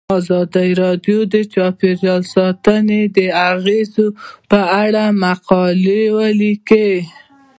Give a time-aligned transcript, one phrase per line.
[0.17, 3.19] ازادي راډیو د چاپیریال ساتنه د
[3.51, 4.07] اغیزو
[4.49, 6.99] په اړه مقالو لیکلي.